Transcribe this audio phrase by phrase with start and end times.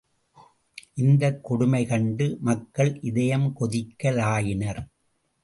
[0.93, 4.87] இந்தக் கொடுமை கண்டு மக்கள் இதயம் கொதிக்க லாயினர்.